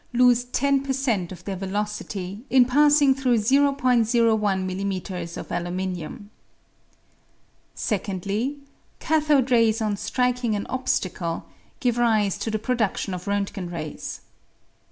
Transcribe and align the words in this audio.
lose 0.13 0.45
10 0.45 0.81
per 0.83 0.93
cent 0.93 1.31
of 1.31 1.45
their 1.45 1.55
velocity 1.55 2.43
in 2.49 2.65
passing 2.65 3.13
through 3.13 3.33
o 3.39 3.77
oi 3.85 4.49
m.m. 4.49 5.01
of 5.27 5.51
aluminium. 5.51 6.31
Secondly, 7.75 8.57
cathode 8.99 9.51
rays 9.51 9.79
on 9.79 9.95
striking 9.95 10.55
an 10.55 10.65
obstacle 10.69 11.45
give 11.79 11.99
rise 11.99 12.39
to 12.39 12.49
the 12.49 12.57
pro 12.57 12.75
dudlion 12.75 13.13
of 13.13 13.25
Rontgen 13.27 13.71
rays. 13.71 14.21